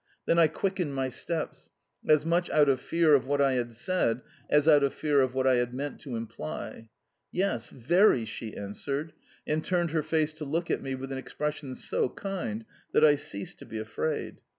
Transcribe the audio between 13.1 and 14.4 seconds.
ceased to be afraid.